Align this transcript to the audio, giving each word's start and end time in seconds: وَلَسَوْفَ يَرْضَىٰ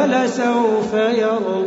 وَلَسَوْفَ 0.00 0.92
يَرْضَىٰ 0.94 1.59